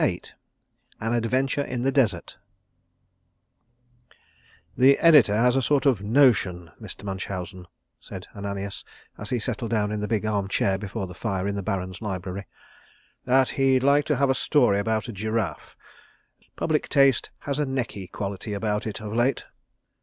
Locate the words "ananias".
8.35-8.83